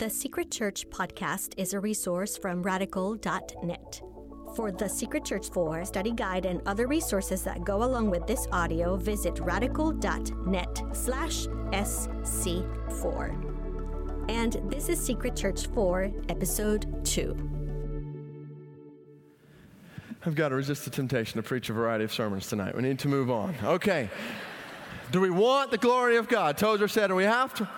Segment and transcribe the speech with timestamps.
[0.00, 4.00] The Secret Church podcast is a resource from radical.net.
[4.56, 8.46] For the Secret Church 4 study guide and other resources that go along with this
[8.50, 13.10] audio, visit radical.net slash SC4.
[14.30, 17.36] And this is Secret Church 4, Episode 2.
[20.24, 22.74] I've got to resist the temptation to preach a variety of sermons tonight.
[22.74, 23.54] We need to move on.
[23.62, 24.08] Okay.
[25.12, 26.56] Do we want the glory of God?
[26.56, 27.68] Tozer said, and we have to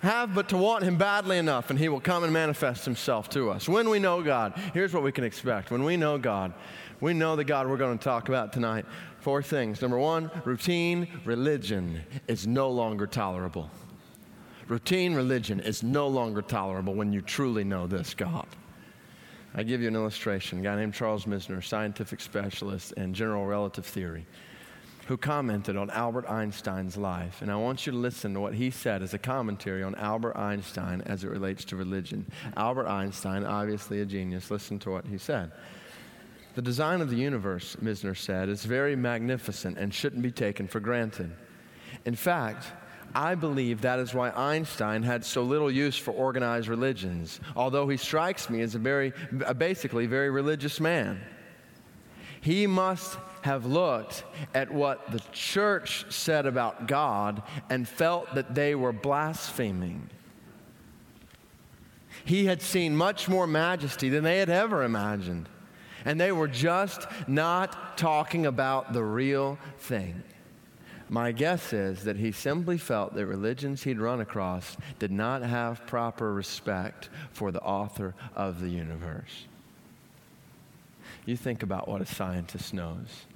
[0.00, 3.50] have but to want him badly enough, and he will come and manifest himself to
[3.50, 3.68] us.
[3.68, 5.70] When we know God, here's what we can expect.
[5.70, 6.52] When we know God,
[7.00, 8.84] we know the God we're going to talk about tonight.
[9.20, 9.82] Four things.
[9.82, 13.70] Number one, routine religion is no longer tolerable.
[14.68, 18.46] Routine religion is no longer tolerable when you truly know this God.
[19.54, 20.60] I give you an illustration.
[20.60, 24.26] A guy named Charles Misner, scientific specialist in general relativity theory,
[25.08, 27.40] who commented on Albert Einstein's life.
[27.40, 30.36] And I want you to listen to what he said as a commentary on Albert
[30.36, 32.30] Einstein as it relates to religion.
[32.58, 35.50] Albert Einstein, obviously a genius, listen to what he said.
[36.56, 40.78] The design of the universe, Misner said, is very magnificent and shouldn't be taken for
[40.78, 41.30] granted.
[42.04, 42.66] In fact,
[43.14, 47.96] I believe that is why Einstein had so little use for organized religions, although he
[47.96, 49.14] strikes me as a very,
[49.56, 51.18] basically very religious man.
[52.40, 58.74] He must have looked at what the church said about God and felt that they
[58.74, 60.10] were blaspheming.
[62.24, 65.48] He had seen much more majesty than they had ever imagined,
[66.04, 70.22] and they were just not talking about the real thing.
[71.08, 75.86] My guess is that he simply felt that religions he'd run across did not have
[75.86, 79.46] proper respect for the author of the universe.
[81.28, 83.26] You think about what a scientist knows.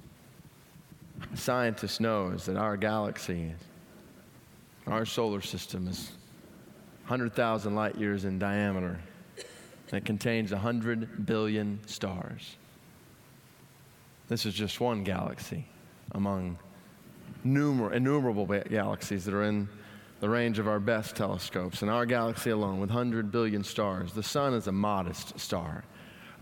[1.31, 3.53] A scientist knows that our galaxy,
[4.87, 6.09] our solar system, is
[7.03, 8.99] 100,000 light years in diameter.
[9.91, 12.55] And it contains 100 billion stars.
[14.27, 15.67] This is just one galaxy
[16.13, 16.57] among
[17.45, 19.69] numer- innumerable galaxies that are in
[20.19, 21.83] the range of our best telescopes.
[21.83, 25.83] In our galaxy alone, with 100 billion stars, the sun is a modest star,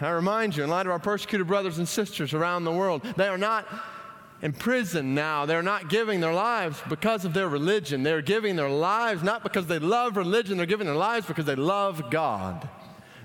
[0.00, 3.28] I remind you, in light of our persecuted brothers and sisters around the world, they
[3.28, 3.68] are not
[4.40, 5.46] in prison now.
[5.46, 8.02] They're not giving their lives because of their religion.
[8.02, 11.54] They're giving their lives not because they love religion, they're giving their lives because they
[11.54, 12.68] love God.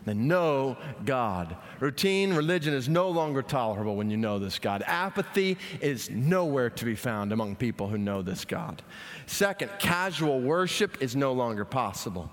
[0.08, 1.58] They know God.
[1.82, 4.82] Routine religion is no longer tolerable when you know this God.
[4.88, 8.82] Apathy is nowhere to be found among people who know this God.
[9.26, 12.32] Second, casual worship is no longer possible.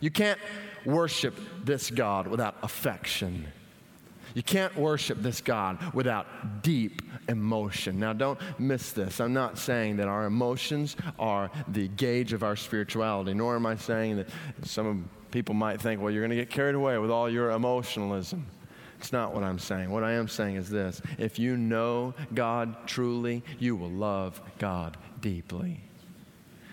[0.00, 0.40] You can't
[0.86, 3.46] worship this God without affection.
[4.32, 8.00] You can't worship this God without deep emotion.
[8.00, 9.20] Now, don't miss this.
[9.20, 13.76] I'm not saying that our emotions are the gauge of our spirituality, nor am I
[13.76, 14.28] saying that
[14.64, 14.96] some of
[15.32, 18.46] people might think, well, you're going to get carried away with all your emotionalism.
[19.00, 19.90] It's not what I'm saying.
[19.90, 24.96] What I am saying is this if you know God truly, you will love God
[25.20, 25.80] deeply.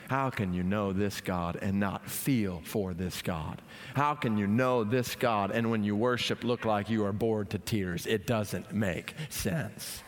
[0.09, 3.61] How can you know this God and not feel for this God?
[3.95, 7.51] How can you know this God and when you worship look like you are bored
[7.51, 8.07] to tears?
[8.07, 10.03] It doesn't make sense.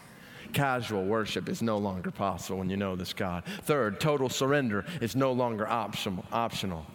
[0.53, 3.43] Casual worship is no longer possible when you know this God.
[3.63, 6.25] Third, total surrender is no longer optional.
[6.31, 6.85] optional.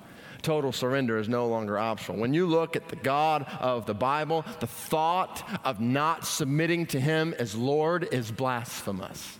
[0.43, 2.19] Total surrender is no longer optional.
[2.19, 7.01] When you look at the God of the Bible, the thought of not submitting to
[7.01, 9.39] Him as Lord is blasphemous.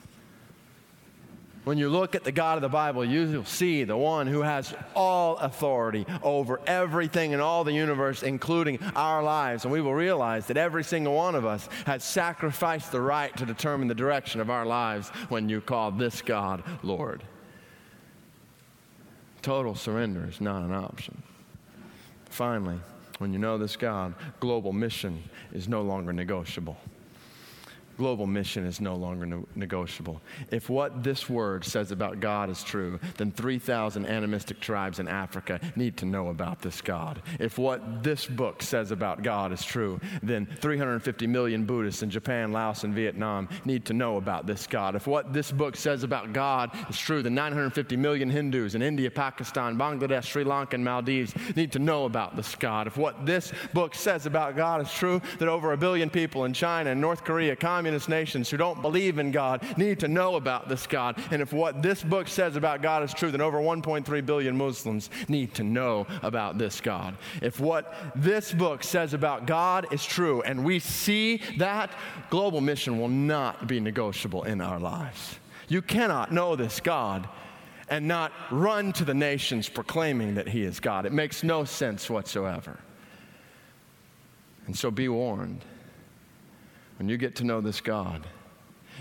[1.67, 4.73] When you look at the God of the Bible, you'll see the one who has
[4.95, 9.65] all authority over everything in all the universe, including our lives.
[9.65, 13.45] And we will realize that every single one of us has sacrificed the right to
[13.45, 17.25] determine the direction of our lives when you call this God Lord.
[19.47, 21.23] Total surrender is not an option.
[22.25, 22.81] Finally,
[23.19, 25.23] when you know this God, global mission
[25.53, 26.77] is no longer negotiable
[27.97, 30.21] global mission is no longer negotiable.
[30.51, 35.61] If what this word says about God is true, then 3,000 animistic tribes in Africa
[35.77, 37.23] need to know about this God.
[37.39, 42.53] If what this book says about God is true, then 350 million Buddhists in Japan,
[42.53, 44.95] Laos, and Vietnam need to know about this God.
[44.95, 49.11] If what this book says about God is true, then 950 million Hindus in India,
[49.11, 52.87] Pakistan, Bangladesh, Sri Lanka, and Maldives need to know about this God.
[52.87, 56.53] If what this book says about God is true, that over a billion people in
[56.53, 60.35] China and North Korea, communist communist nations who don't believe in God need to know
[60.35, 61.23] about this God.
[61.31, 65.09] And if what this book says about God is true, then over 1.3 billion Muslims
[65.29, 67.17] need to know about this God.
[67.41, 71.93] If what this book says about God is true, and we see that,
[72.29, 75.39] global mission will not be negotiable in our lives.
[75.69, 77.29] You cannot know this God
[77.89, 81.07] and not run to the nations proclaiming that He is God.
[81.07, 82.81] It makes no sense whatsoever.
[84.67, 85.65] And so be warned.
[86.99, 88.27] When you get to know this God,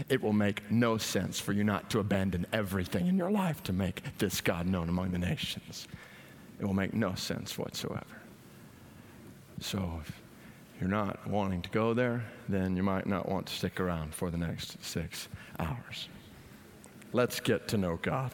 [0.10, 3.74] it will make no sense for you not to abandon everything in your life to
[3.74, 5.88] make this God known among the nations.
[6.60, 8.06] It will make no sense whatsoever.
[9.60, 10.22] So, if
[10.80, 14.30] you're not wanting to go there, then you might not want to stick around for
[14.30, 16.10] the next six hours.
[17.16, 18.32] Let's get to know God.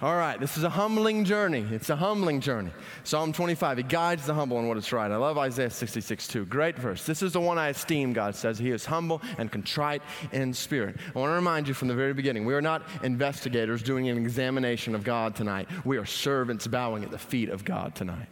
[0.00, 1.66] All right, this is a humbling journey.
[1.70, 2.70] It's a humbling journey.
[3.04, 5.10] Psalm 25, He guides the humble in what is right.
[5.10, 6.46] I love Isaiah 66 too.
[6.46, 7.04] Great verse.
[7.04, 8.58] This is the one I esteem, God says.
[8.58, 10.00] He is humble and contrite
[10.32, 10.96] in spirit.
[11.14, 14.16] I want to remind you from the very beginning we are not investigators doing an
[14.16, 15.68] examination of God tonight.
[15.84, 18.28] We are servants bowing at the feet of God tonight.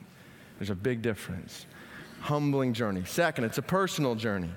[0.58, 1.66] There's a big difference.
[2.20, 3.04] Humbling journey.
[3.04, 4.50] Second, it's a personal journey.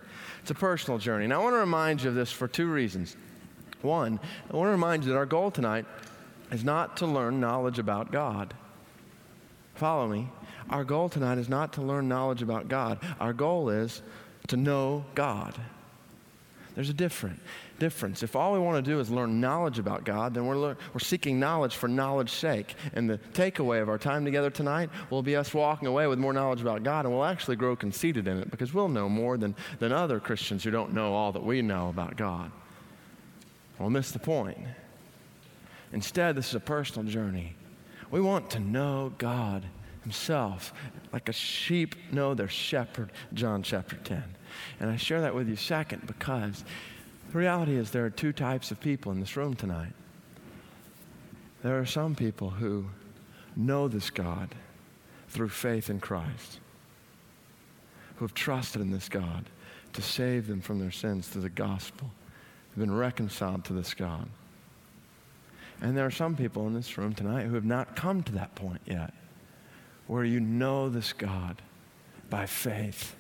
[0.44, 1.26] It's a personal journey.
[1.26, 3.18] And I want to remind you of this for two reasons.
[3.82, 4.20] One,
[4.52, 5.86] I want to remind you that our goal tonight
[6.52, 8.54] is not to learn knowledge about God.
[9.76, 10.28] Follow me.
[10.70, 13.00] Our goal tonight is not to learn knowledge about God.
[13.20, 14.02] Our goal is
[14.48, 15.56] to know God.
[16.76, 17.40] There's a different
[17.80, 18.22] difference.
[18.24, 21.00] If all we want to do is learn knowledge about God, then we're, lear- we're
[21.00, 22.76] seeking knowledge for knowledge's sake.
[22.94, 26.34] And the takeaway of our time together tonight will be us walking away with more
[26.34, 29.56] knowledge about God, and we'll actually grow conceited in it because we'll know more than,
[29.80, 32.52] than other Christians who don't know all that we know about God.
[33.80, 34.58] We'll miss the point.
[35.94, 37.56] Instead, this is a personal journey.
[38.12, 39.66] We want to know God
[40.04, 40.74] Himself,
[41.14, 44.24] like a sheep know their shepherd, John chapter 10.
[44.80, 46.64] And I share that with you second because
[47.32, 49.94] the reality is there are two types of people in this room tonight.
[51.64, 52.86] There are some people who
[53.56, 54.56] know this God
[55.28, 56.60] through faith in Christ,
[58.16, 59.46] who have trusted in this God
[59.94, 62.12] to save them from their sins through the gospel,
[62.80, 64.28] been reconciled to this God.
[65.82, 68.56] And there are some people in this room tonight who have not come to that
[68.56, 69.14] point yet,
[70.08, 71.62] where you know this God
[72.30, 73.16] by faith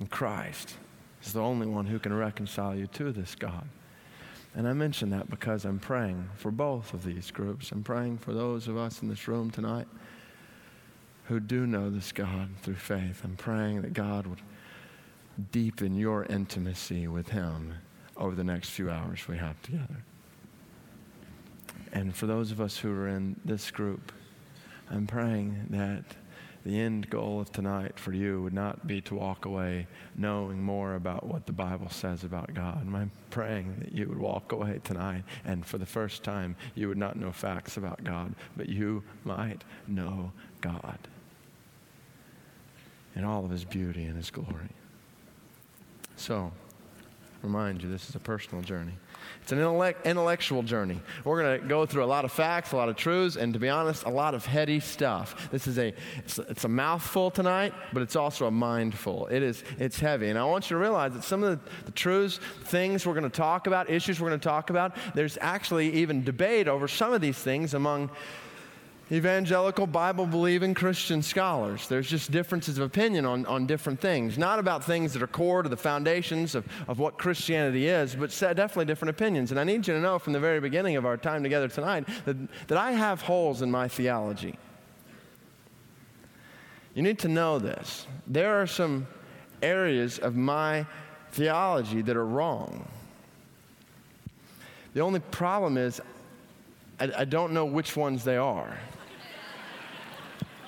[0.00, 0.74] in Christ
[1.22, 3.66] is the only one who can reconcile you to this God.
[4.54, 7.72] And I mention that because I'm praying for both of these groups.
[7.72, 9.86] I'm praying for those of us in this room tonight
[11.24, 13.20] who do know this God through faith.
[13.22, 14.40] I'm praying that God would
[15.52, 17.74] deepen your intimacy with Him
[18.16, 20.04] over the next few hours we have together.
[21.92, 24.12] And for those of us who are in this group,
[24.90, 26.04] I'm praying that
[26.64, 30.96] the end goal of tonight for you would not be to walk away knowing more
[30.96, 32.78] about what the Bible says about God.
[32.92, 36.98] I'm praying that you would walk away tonight and for the first time you would
[36.98, 40.98] not know facts about God, but you might know God
[43.14, 44.68] in all of his beauty and his glory.
[46.16, 46.52] So,
[47.46, 48.92] remind you, this is a personal journey.
[49.42, 51.00] It's an intellect, intellectual journey.
[51.24, 53.60] We're going to go through a lot of facts, a lot of truths, and to
[53.60, 55.48] be honest, a lot of heady stuff.
[55.52, 59.28] This is a it's, it's, a mouthful tonight, but it's also a mindful.
[59.28, 61.92] It is it's heavy, and I want you to realize that some of the, the
[61.92, 65.92] truths, things we're going to talk about, issues we're going to talk about, there's actually
[65.92, 68.10] even debate over some of these things among
[69.10, 71.86] evangelical Bible believing Christian scholars.
[71.86, 74.36] There's just differences of opinion on, on different things.
[74.36, 78.30] Not about things that are core to the foundations of, of what Christianity is, but
[78.30, 79.52] definitely different opinions.
[79.52, 82.08] And I need you to know from the very beginning of our time together tonight
[82.24, 82.36] that,
[82.66, 84.58] that I have holes in my theology.
[86.94, 88.06] You need to know this.
[88.26, 89.06] There are some
[89.62, 90.84] areas of my
[91.30, 92.88] theology that are wrong.
[94.94, 96.00] The only problem is,
[96.98, 98.78] I, I don't know which ones they are.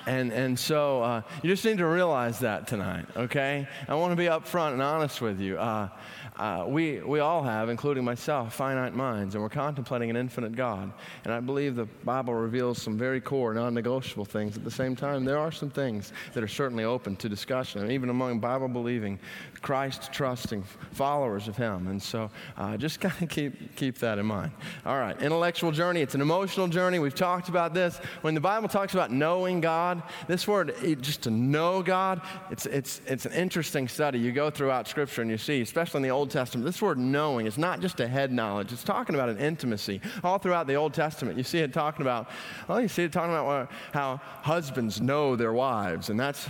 [0.09, 3.67] And, and so uh, you just need to realize that tonight, okay?
[3.87, 5.59] I want to be upfront and honest with you.
[5.59, 5.89] Uh,
[6.39, 10.91] uh, we, we all have, including myself, finite minds, and we're contemplating an infinite God.
[11.25, 14.55] And I believe the Bible reveals some very core, non negotiable things.
[14.55, 18.09] At the same time, there are some things that are certainly open to discussion, even
[18.09, 19.19] among Bible believing,
[19.61, 21.87] Christ trusting followers of Him.
[21.87, 24.53] And so uh, just kind of keep, keep that in mind.
[24.85, 26.99] All right, intellectual journey, it's an emotional journey.
[26.99, 27.97] We've talked about this.
[28.21, 33.01] When the Bible talks about knowing God, this word, just to know God, it's, it's,
[33.05, 34.19] it's an interesting study.
[34.19, 37.45] You go throughout Scripture and you see, especially in the Old Testament, this word knowing
[37.45, 40.01] is not just a head knowledge, it's talking about an intimacy.
[40.23, 42.29] All throughout the Old Testament, you see it talking about,
[42.67, 46.47] well, you see it talking about how husbands know their wives, and that's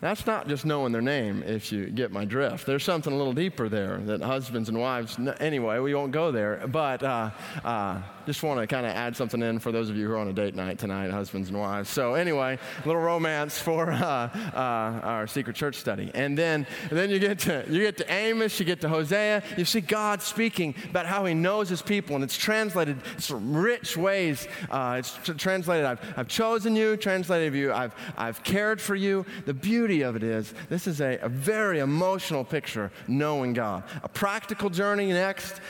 [0.00, 2.64] that's not just knowing their name, if you get my drift.
[2.64, 6.66] There's something a little deeper there that husbands and wives, anyway, we won't go there.
[6.66, 7.30] But uh,
[7.62, 10.18] uh, just want to kind of add something in for those of you who are
[10.18, 11.88] on a date night tonight, husbands and wives.
[11.90, 16.10] So, anyway, a little romance for uh, uh, our secret church study.
[16.14, 19.42] And then, and then you, get to, you get to Amos, you get to Hosea,
[19.56, 23.96] you see God speaking about how he knows his people, and it's translated some rich
[23.96, 24.48] ways.
[24.70, 29.26] Uh, it's translated, I've, I've chosen you, translated you, I've, I've cared for you.
[29.46, 33.82] The beauty beauty of it is this is a, a very emotional picture, knowing God.
[34.02, 35.60] A practical journey next.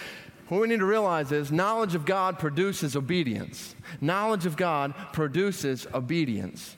[0.50, 3.76] What we need to realize is knowledge of God produces obedience.
[4.00, 6.76] Knowledge of God produces obedience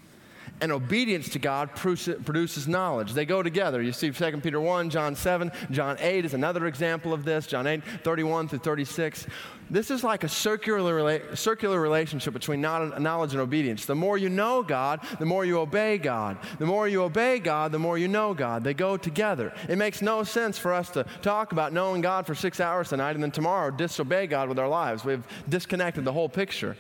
[0.63, 3.15] and obedience to God produces knowledge.
[3.15, 3.83] They go together.
[3.83, 7.67] You see 2 Peter 1, John 7, John 8 is another example of this, John
[7.67, 9.27] 8, 31 through 36.
[9.73, 13.87] This is like a circular, rela- circular relationship between knowledge and obedience.
[13.87, 16.37] The more you know God, the more you obey God.
[16.59, 18.65] The more you obey God, the more you know God.
[18.65, 19.51] They go together.
[19.71, 23.13] It makes no sense for us to talk about knowing God for six hours tonight
[23.15, 25.07] and then tomorrow disobey God with our lives.
[25.07, 26.77] We've disconnected the whole picture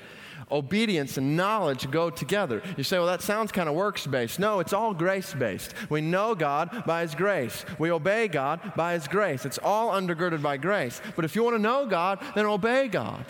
[0.52, 2.62] obedience and knowledge go together.
[2.76, 4.38] You say, well, that sounds kind of works based.
[4.38, 5.74] No, it's all grace based.
[5.88, 9.44] We know God by His grace, we obey God by His grace.
[9.44, 11.00] It's all undergirded by grace.
[11.16, 13.24] But if you want to know God, then obey God.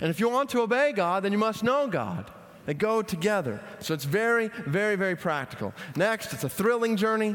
[0.00, 2.30] And if you want to obey God, then you must know God.
[2.66, 3.62] They go together.
[3.80, 5.72] So it's very, very, very practical.
[5.96, 7.34] Next, it's a thrilling journey.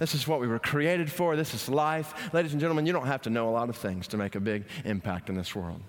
[0.00, 1.36] This is what we were created for.
[1.36, 2.34] This is life.
[2.34, 4.40] Ladies and gentlemen, you don't have to know a lot of things to make a
[4.40, 5.80] big impact in this world.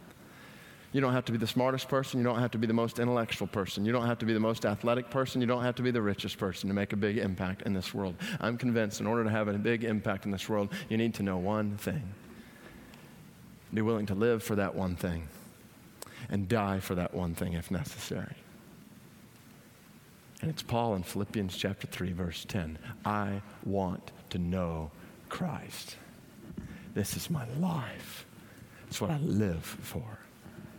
[0.93, 2.19] You don't have to be the smartest person.
[2.19, 3.83] You don't have to be the most intellectual person.
[3.83, 5.41] You don't have to be the most athletic person.
[5.41, 7.95] You don't have to be the richest person to make a big impact in this
[7.95, 8.15] world.
[8.39, 11.23] I'm convinced in order to have a big impact in this world, you need to
[11.23, 12.13] know one thing.
[13.73, 15.27] Be willing to live for that one thing
[16.29, 18.35] and die for that one thing if necessary.
[20.41, 22.77] And it's Paul in Philippians chapter 3, verse 10.
[23.03, 24.91] I want to know
[25.29, 25.95] Christ.
[26.93, 28.27] This is my life.
[28.88, 30.19] It's what I live for.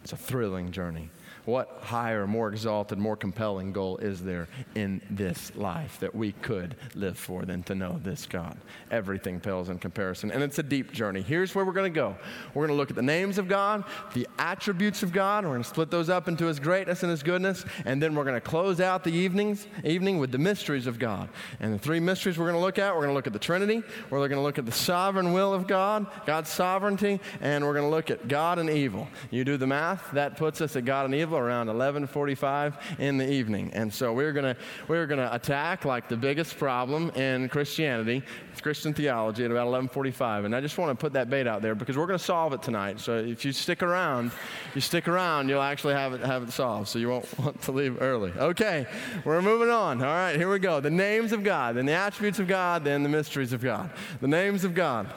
[0.04, 1.08] It's a thrilling journey.
[1.44, 6.74] What higher, more exalted, more compelling goal is there in this life that we could
[6.94, 8.56] live for than to know this God?
[8.90, 10.30] Everything pales in comparison.
[10.30, 11.20] And it's a deep journey.
[11.20, 12.16] Here's where we're going to go.
[12.54, 13.84] We're going to look at the names of God,
[14.14, 15.44] the attributes of God.
[15.44, 17.66] We're going to split those up into His greatness and His goodness.
[17.84, 21.28] And then we're going to close out the evenings, evening with the mysteries of God.
[21.60, 23.38] And the three mysteries we're going to look at we're going to look at the
[23.38, 27.74] Trinity, we're going to look at the sovereign will of God, God's sovereignty, and we're
[27.74, 29.08] going to look at God and evil.
[29.30, 33.30] You do the math, that puts us at God and evil around 11:45 in the
[33.30, 33.70] evening.
[33.72, 38.22] And so we're going to we're going to attack like the biggest problem in Christianity,
[38.62, 40.46] Christian theology at about 11:45.
[40.46, 42.52] And I just want to put that bait out there because we're going to solve
[42.52, 43.00] it tonight.
[43.00, 44.32] So if you stick around,
[44.74, 46.88] you stick around, you'll actually have it have it solved.
[46.88, 48.32] So you won't want to leave early.
[48.32, 48.86] Okay.
[49.24, 50.02] We're moving on.
[50.02, 50.80] All right, here we go.
[50.80, 53.90] The names of God, then the attributes of God, then the mysteries of God.
[54.20, 55.12] The names of God.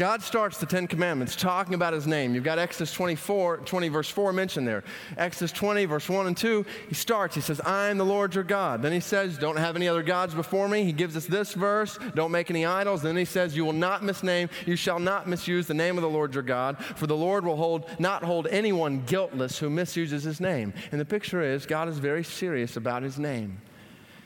[0.00, 2.34] God starts the Ten Commandments talking about his name.
[2.34, 4.82] You've got Exodus 24, 20, verse 4 mentioned there.
[5.18, 8.42] Exodus 20, verse 1 and 2, he starts, he says, I am the Lord your
[8.42, 8.80] God.
[8.80, 10.84] Then he says, Don't have any other gods before me.
[10.84, 13.02] He gives us this verse, don't make any idols.
[13.02, 16.08] Then he says, You will not misname, you shall not misuse the name of the
[16.08, 20.40] Lord your God, for the Lord will hold, not hold anyone guiltless who misuses his
[20.40, 20.72] name.
[20.92, 23.60] And the picture is, God is very serious about his name.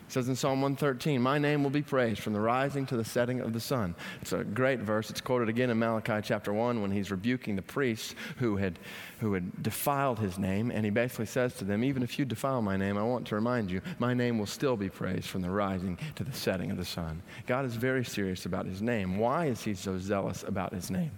[0.09, 3.41] Says in Psalm 113, My name will be praised from the rising to the setting
[3.41, 3.95] of the sun.
[4.21, 5.11] It's a great verse.
[5.11, 8.79] It's quoted again in Malachi chapter 1 when he's rebuking the priests who had,
[9.21, 10.71] who had defiled his name.
[10.71, 13.35] And he basically says to them, Even if you defile my name, I want to
[13.35, 16.77] remind you, my name will still be praised from the rising to the setting of
[16.77, 17.23] the sun.
[17.47, 19.19] God is very serious about his name.
[19.19, 21.13] Why is he so zealous about his name?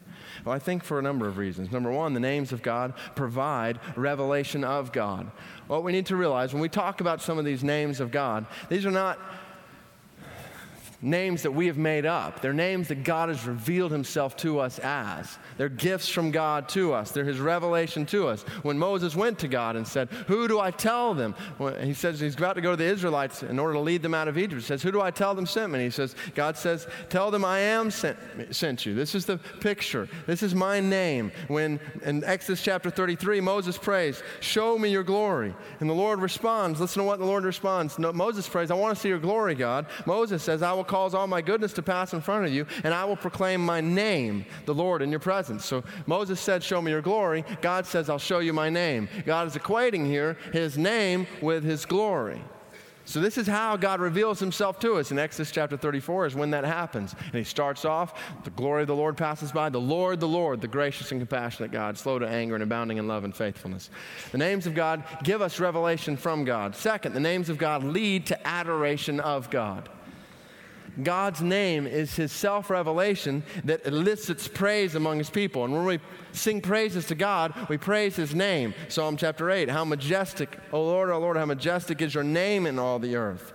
[0.45, 1.71] Well, I think for a number of reasons.
[1.71, 5.31] Number one, the names of God provide revelation of God.
[5.67, 8.47] What we need to realize when we talk about some of these names of God,
[8.69, 9.19] these are not
[11.03, 12.41] names that we have made up.
[12.41, 15.39] They're names that God has revealed himself to us as.
[15.57, 17.11] They're gifts from God to us.
[17.11, 18.43] They're his revelation to us.
[18.63, 21.35] When Moses went to God and said, Who do I tell them?
[21.83, 24.29] He says he's about to go to the Israelites in order to lead them out
[24.29, 24.63] of Egypt.
[24.63, 25.79] He says, Who do I tell them sent me?
[25.79, 28.19] And he says, God says, Tell them I am sent,
[28.51, 28.95] sent you.
[28.95, 30.09] This is the picture.
[30.27, 31.33] This is my name.
[31.49, 35.55] When in Exodus chapter 33, Moses prays, Show me your glory.
[35.81, 36.81] And the Lord responds.
[36.81, 37.99] Listen to what the Lord responds.
[37.99, 39.87] No, Moses prays, I want to see your glory, God.
[40.07, 42.95] Moses says, I will cause all my goodness to pass in front of you, and
[42.95, 45.65] I will proclaim my name, the Lord, in your presence.
[45.65, 47.45] So Moses said, Show me your glory.
[47.61, 49.09] God says, I'll show you my name.
[49.25, 52.43] God is equating here his name with his glory.
[53.07, 56.51] So, this is how God reveals himself to us in Exodus chapter 34 is when
[56.51, 57.15] that happens.
[57.25, 59.69] And he starts off, the glory of the Lord passes by.
[59.69, 63.07] The Lord, the Lord, the gracious and compassionate God, slow to anger and abounding in
[63.07, 63.91] love and faithfulness.
[64.33, 66.75] The names of God give us revelation from God.
[66.75, 69.89] Second, the names of God lead to adoration of God.
[71.03, 75.65] God's name is his self revelation that elicits praise among his people.
[75.65, 76.01] And when we
[76.33, 78.75] sing praises to God, we praise his name.
[78.89, 82.79] Psalm chapter 8 How majestic, O Lord, O Lord, how majestic is your name in
[82.79, 83.53] all the earth.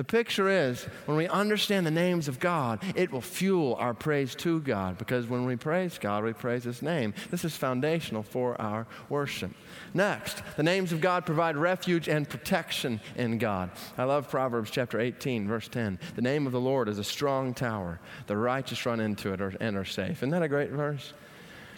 [0.00, 4.34] The picture is when we understand the names of God, it will fuel our praise
[4.36, 7.12] to God because when we praise God, we praise His name.
[7.30, 9.50] This is foundational for our worship.
[9.92, 13.72] Next, the names of God provide refuge and protection in God.
[13.98, 15.98] I love Proverbs chapter 18, verse 10.
[16.16, 18.00] The name of the Lord is a strong tower.
[18.26, 20.20] The righteous run into it and are safe.
[20.20, 21.12] Isn't that a great verse?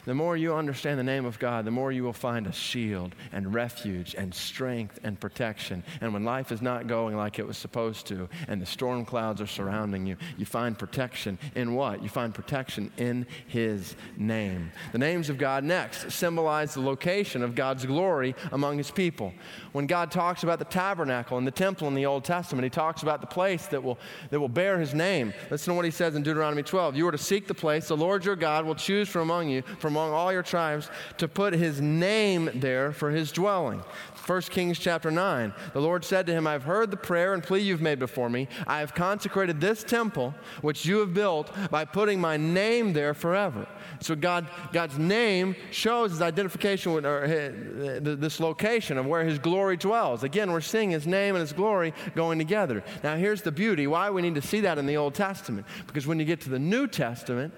[0.05, 3.15] The more you understand the name of God, the more you will find a shield
[3.31, 5.85] and refuge and strength and protection.
[6.01, 9.41] And when life is not going like it was supposed to and the storm clouds
[9.41, 12.03] are surrounding you, you find protection in what?
[12.03, 14.73] You find protection in His name.
[14.91, 19.33] The names of God next symbolize the location of God's glory among His people.
[19.71, 23.03] When God talks about the tabernacle and the temple in the Old Testament, He talks
[23.03, 23.99] about the place that will,
[24.31, 25.33] that will bear His name.
[25.51, 26.97] Listen to what He says in Deuteronomy 12.
[26.97, 29.63] You are to seek the place the Lord your God will choose from among you,
[29.79, 33.83] from among all your tribes to put his name there for his dwelling.
[34.27, 35.53] 1 Kings chapter 9.
[35.73, 38.49] The Lord said to him, I've heard the prayer and plea you've made before me.
[38.67, 43.67] I have consecrated this temple which you have built by putting my name there forever.
[44.01, 49.39] So God, God's name shows his identification with or his, this location of where his
[49.39, 50.23] glory dwells.
[50.23, 52.83] Again, we're seeing his name and his glory going together.
[53.03, 55.67] Now, here's the beauty why we need to see that in the Old Testament.
[55.87, 57.53] Because when you get to the New Testament,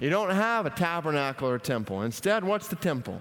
[0.00, 2.02] you don't have a tabernacle or a temple.
[2.02, 3.20] Instead, what's the temple?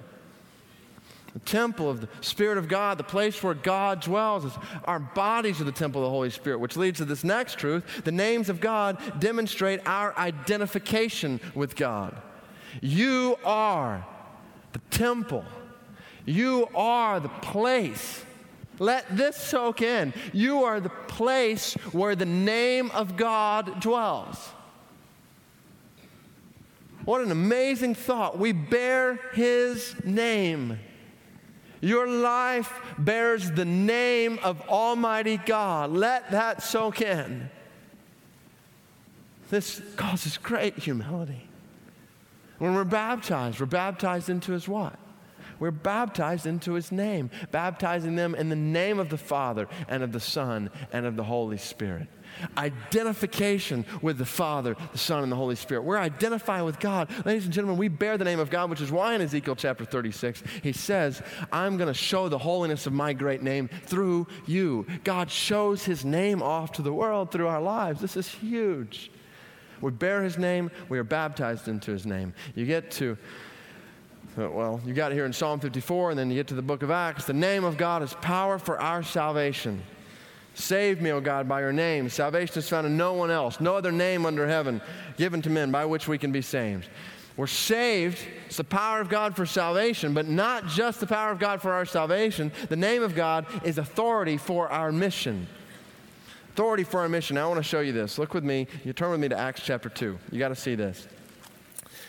[1.33, 4.45] The temple of the Spirit of God, the place where God dwells.
[4.85, 7.83] Our bodies are the temple of the Holy Spirit, which leads to this next truth.
[8.03, 12.15] The names of God demonstrate our identification with God.
[12.81, 14.05] You are
[14.73, 15.45] the temple,
[16.25, 18.23] you are the place.
[18.79, 20.13] Let this soak in.
[20.33, 24.49] You are the place where the name of God dwells.
[27.05, 28.37] What an amazing thought.
[28.37, 30.79] We bear his name.
[31.81, 35.91] Your life bears the name of Almighty God.
[35.91, 37.49] Let that soak in.
[39.49, 41.49] This causes great humility.
[42.57, 44.97] When we're baptized, we're baptized into his what?
[45.63, 50.11] We're baptized into his name, baptizing them in the name of the Father and of
[50.11, 52.09] the Son and of the Holy Spirit.
[52.57, 55.83] Identification with the Father, the Son, and the Holy Spirit.
[55.83, 57.09] We're identified with God.
[57.25, 59.85] Ladies and gentlemen, we bear the name of God, which is why in Ezekiel chapter
[59.85, 64.85] 36, he says, I'm going to show the holiness of my great name through you.
[65.05, 68.01] God shows his name off to the world through our lives.
[68.01, 69.11] This is huge.
[69.79, 72.33] We bear his name, we are baptized into his name.
[72.53, 73.17] You get to
[74.35, 76.61] Uh, well, you got it here in Psalm 54, and then you get to the
[76.61, 77.25] book of Acts.
[77.25, 79.83] The name of God is power for our salvation.
[80.55, 82.09] Save me, O God, by your name.
[82.09, 84.81] Salvation is found in no one else, no other name under heaven
[85.17, 86.89] given to men by which we can be saved.
[87.37, 88.19] We're saved.
[88.47, 91.71] It's the power of God for salvation, but not just the power of God for
[91.71, 92.51] our salvation.
[92.69, 95.47] The name of God is authority for our mission.
[96.53, 97.35] Authority for our mission.
[97.35, 98.19] Now, I want to show you this.
[98.19, 98.67] Look with me.
[98.83, 100.17] You turn with me to Acts chapter 2.
[100.31, 101.07] You got to see this.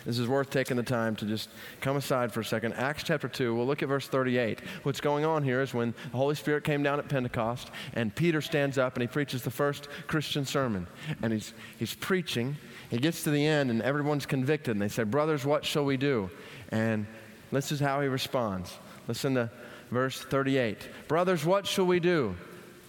[0.04, 1.48] This is worth taking the time to just
[1.80, 2.74] come aside for a second.
[2.74, 4.60] Acts chapter 2, we'll look at verse 38.
[4.82, 8.42] What's going on here is when the Holy Spirit came down at Pentecost, and Peter
[8.42, 10.86] stands up and he preaches the first Christian sermon.
[11.22, 12.56] And he's, he's preaching.
[12.90, 14.72] He gets to the end, and everyone's convicted.
[14.72, 16.28] And they say, Brothers, what shall we do?
[16.68, 17.06] And
[17.50, 18.76] this is how he responds.
[19.08, 19.50] Listen to
[19.90, 20.86] verse 38.
[21.08, 22.34] Brothers, what shall we do?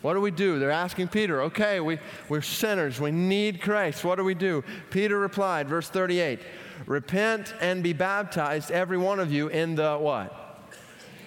[0.01, 0.59] What do we do?
[0.59, 1.97] They're asking Peter, okay, we,
[2.29, 2.99] we're sinners.
[2.99, 4.03] We need Christ.
[4.03, 4.63] What do we do?
[4.91, 6.39] Peter replied, verse 38
[6.85, 10.41] Repent and be baptized, every one of you, in the what?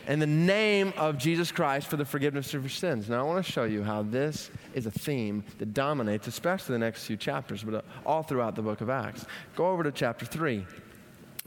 [0.07, 3.11] In the name of Jesus Christ for the forgiveness of your sins.
[3.11, 6.79] Now, I want to show you how this is a theme that dominates, especially the
[6.79, 9.27] next few chapters, but uh, all throughout the book of Acts.
[9.55, 10.65] Go over to chapter 3.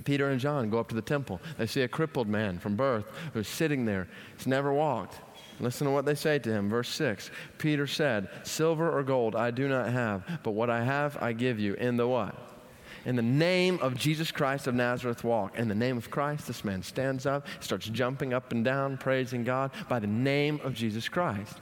[0.04, 1.42] Peter and John go up to the temple.
[1.58, 4.08] They see a crippled man from birth who's sitting there.
[4.38, 5.20] He's never walked.
[5.60, 6.70] Listen to what they say to him.
[6.70, 11.18] Verse 6 Peter said, Silver or gold I do not have, but what I have
[11.22, 11.74] I give you.
[11.76, 12.36] In the what?
[13.06, 15.58] In the name of Jesus Christ of Nazareth, walk.
[15.58, 19.44] In the name of Christ, this man stands up, starts jumping up and down, praising
[19.44, 21.56] God by the name of Jesus Christ.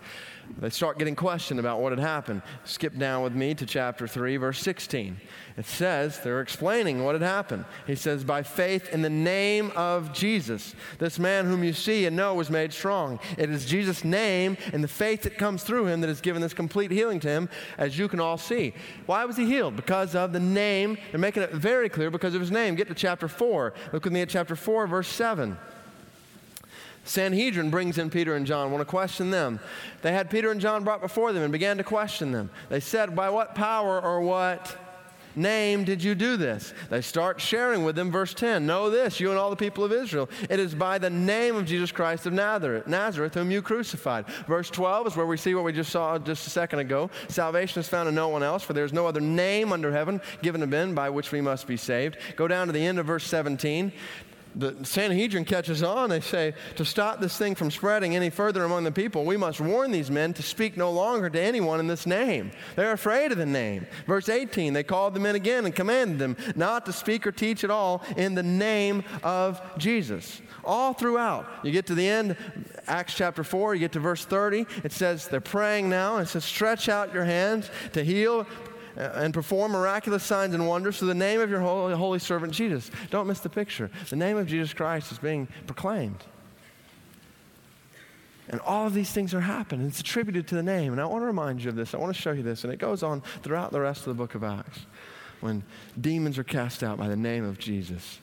[0.57, 2.41] They start getting questioned about what had happened.
[2.65, 5.17] Skip down with me to chapter 3, verse 16.
[5.57, 7.65] It says, they're explaining what had happened.
[7.85, 12.15] He says, By faith in the name of Jesus, this man whom you see and
[12.15, 13.19] know was made strong.
[13.37, 16.53] It is Jesus' name and the faith that comes through him that has given this
[16.53, 18.73] complete healing to him, as you can all see.
[19.05, 19.75] Why was he healed?
[19.75, 20.97] Because of the name.
[21.11, 22.75] They're making it very clear because of his name.
[22.75, 23.73] Get to chapter 4.
[23.93, 25.57] Look with me at chapter 4, verse 7.
[27.03, 29.59] Sanhedrin brings in Peter and John, want to question them.
[30.01, 32.49] They had Peter and John brought before them and began to question them.
[32.69, 34.75] They said, By what power or what
[35.35, 36.73] name did you do this?
[36.89, 38.65] They start sharing with them, verse 10.
[38.65, 40.29] Know this, you and all the people of Israel.
[40.49, 44.27] It is by the name of Jesus Christ of Nazareth, Nazareth, whom you crucified.
[44.47, 47.09] Verse 12 is where we see what we just saw just a second ago.
[47.27, 50.21] Salvation is found in no one else, for there is no other name under heaven
[50.41, 52.17] given to men by which we must be saved.
[52.35, 53.91] Go down to the end of verse 17
[54.55, 56.09] the Sanhedrin catches on.
[56.09, 59.59] They say, to stop this thing from spreading any further among the people, we must
[59.59, 62.51] warn these men to speak no longer to anyone in this name.
[62.75, 63.85] They're afraid of the name.
[64.07, 67.63] Verse 18, they called the men again and commanded them not to speak or teach
[67.63, 70.41] at all in the name of Jesus.
[70.63, 71.47] All throughout.
[71.63, 72.35] You get to the end,
[72.87, 76.17] Acts chapter 4, you get to verse 30, it says they're praying now.
[76.17, 78.45] It says, stretch out your hands to heal
[78.97, 82.53] Uh, and perform miraculous signs and wonders through the name of your holy, holy servant
[82.53, 82.89] Jesus.
[83.09, 83.89] Don't miss the picture.
[84.09, 86.23] The name of Jesus Christ is being proclaimed.
[88.49, 89.85] And all of these things are happening.
[89.87, 90.91] It's attributed to the name.
[90.91, 91.93] And I want to remind you of this.
[91.93, 92.63] I want to show you this.
[92.63, 94.79] And it goes on throughout the rest of the book of Acts.
[95.39, 95.63] When
[95.99, 98.19] demons are cast out by the name of Jesus.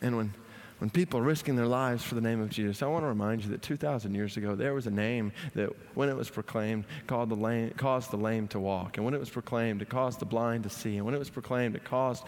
[0.00, 0.34] And when
[0.82, 3.44] when people are risking their lives for the name of Jesus, I want to remind
[3.44, 7.28] you that 2,000 years ago, there was a name that, when it was proclaimed, called
[7.28, 8.96] the lame, caused the lame to walk.
[8.96, 10.96] And when it was proclaimed, it caused the blind to see.
[10.96, 12.24] And when it was proclaimed, it caused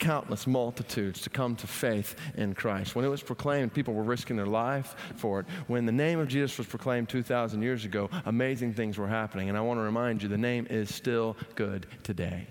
[0.00, 2.96] countless multitudes to come to faith in Christ.
[2.96, 5.46] When it was proclaimed, people were risking their life for it.
[5.68, 9.50] When the name of Jesus was proclaimed 2,000 years ago, amazing things were happening.
[9.50, 12.48] And I want to remind you, the name is still good today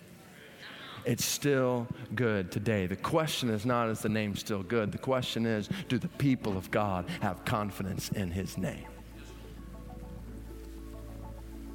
[1.06, 2.88] it's still good today.
[2.88, 4.92] The question is not, is the name still good?
[4.92, 8.88] The question is, do the people of God have confidence in his name?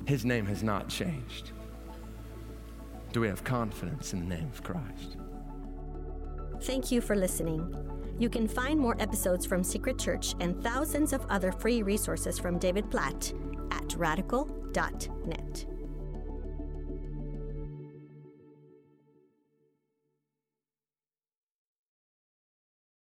[0.06, 1.52] His name has not changed.
[3.12, 5.16] Do we have confidence in the name of Christ?
[6.62, 7.74] Thank you for listening.
[8.18, 12.58] You can find more episodes from Secret Church and thousands of other free resources from
[12.58, 13.32] David Platt
[13.70, 15.66] at radical.net.